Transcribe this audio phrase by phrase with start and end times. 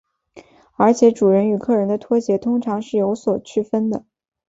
[0.77, 4.03] 而且主人与客人的拖鞋通常是有所区分的。